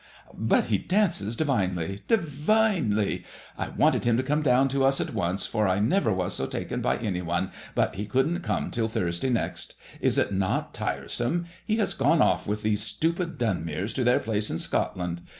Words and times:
But 0.33 0.65
he 0.65 0.79
dances 0.79 1.35
divinely, 1.35 1.99
divinely 2.07 3.23
I 3.55 3.65
I 3.67 3.69
wanted 3.69 4.03
him 4.03 4.17
to 4.17 4.23
come 4.23 4.41
down 4.41 4.67
to 4.69 4.83
us 4.83 4.99
at 4.99 5.13
once, 5.13 5.45
for 5.45 5.67
I 5.67 5.77
never 5.77 6.11
was 6.11 6.33
so 6.33 6.47
taken 6.47 6.81
by 6.81 6.97
any 6.97 7.21
one, 7.21 7.51
but 7.75 7.93
he 7.93 8.07
couldn't 8.07 8.39
come 8.39 8.71
till 8.71 8.87
Thursday 8.89 9.29
next 9.29 9.75
Is 9.99 10.17
it 10.17 10.33
not 10.33 10.73
tiresome? 10.73 11.45
He 11.67 11.75
has 11.75 11.93
gone 11.93 12.17
oflf 12.17 12.47
with 12.47 12.63
these 12.63 12.81
stupid 12.81 13.37
Dunmeres 13.37 13.93
to 13.93 14.03
their 14.03 14.19
place 14.19 14.49
in 14.49 14.57
Scotland. 14.57 15.21